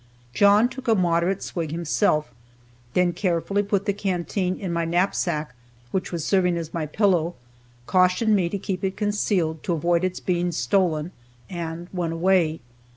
[0.33, 2.31] John took a moderate swig himself,
[2.95, 5.53] then carefully put the canteen in my knapsack,
[5.91, 7.35] which was serving as my pillow,
[7.85, 11.11] cautioned me to keep it concealed to avoid its being stolen,
[11.51, 12.61] and went away.